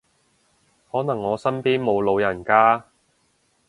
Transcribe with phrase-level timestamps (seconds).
[0.91, 2.85] 可能我身邊冇老人家